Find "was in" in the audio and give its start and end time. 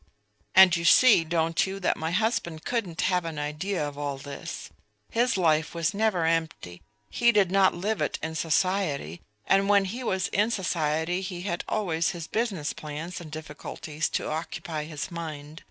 10.03-10.49